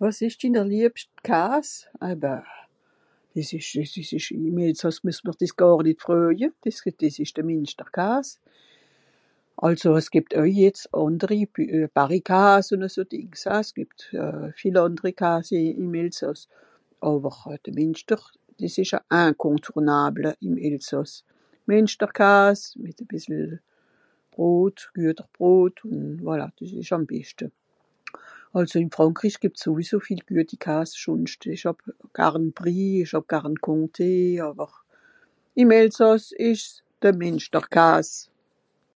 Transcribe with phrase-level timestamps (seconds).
[0.00, 1.68] wàs esch dinner liebscht kaas
[2.08, 2.46] ah bah
[3.34, 7.14] des esch des esch ìm elsàss mieuss mr des gàr nìt freuje des het des
[7.22, 8.28] esch de mìnsterkaas
[9.66, 11.40] àlso es geb euj jetz ànderi
[11.96, 14.00] barikaas ùn à so dìngs as gebt
[14.58, 15.46] viel ànderi kaas
[15.82, 16.40] ìm elsàss
[17.08, 18.20] àwer de mìnster
[18.60, 21.12] des esch à incontournable ìm elsàss
[21.68, 23.44] mìnsterkaas mìt a bìssel
[24.32, 27.46] brot gueter brot un voila des esch àm beschte
[28.58, 31.78] àlso ìm frànkrisch gebs euj so viel gueti kaas schònscht esch hàb
[32.18, 34.10] garn brie esch hàb garn comté
[34.46, 34.72] àwer
[35.60, 38.08] ìm elsàss esch's de mìnsterkaas